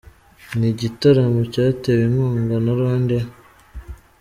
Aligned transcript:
Ni 0.57 0.67
igitaramo 0.73 1.41
cyatewe 1.53 2.01
inkunga 2.07 2.55
na 2.65 2.71
Rwandair. 2.77 3.25